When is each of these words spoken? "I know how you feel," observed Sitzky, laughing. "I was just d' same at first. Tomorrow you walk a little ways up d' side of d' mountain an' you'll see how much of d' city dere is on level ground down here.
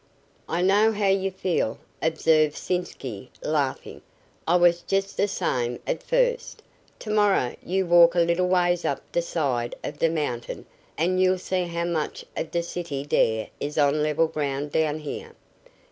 "I 0.49 0.63
know 0.63 0.93
how 0.93 1.09
you 1.09 1.29
feel," 1.29 1.77
observed 2.01 2.55
Sitzky, 2.55 3.29
laughing. 3.43 4.01
"I 4.47 4.55
was 4.55 4.81
just 4.81 5.15
d' 5.15 5.29
same 5.29 5.77
at 5.85 6.01
first. 6.01 6.63
Tomorrow 6.97 7.55
you 7.63 7.85
walk 7.85 8.15
a 8.15 8.19
little 8.21 8.47
ways 8.47 8.83
up 8.83 9.03
d' 9.11 9.21
side 9.23 9.75
of 9.83 9.99
d' 9.99 10.09
mountain 10.11 10.65
an' 10.97 11.19
you'll 11.19 11.37
see 11.37 11.65
how 11.65 11.85
much 11.85 12.25
of 12.35 12.49
d' 12.49 12.63
city 12.65 13.05
dere 13.05 13.49
is 13.59 13.77
on 13.77 14.01
level 14.01 14.25
ground 14.25 14.71
down 14.71 14.97
here. 15.01 15.35